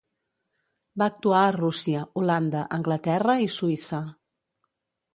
[1.01, 4.05] Va actuar a Rússia, Holanda, Anglaterra i Suïssa.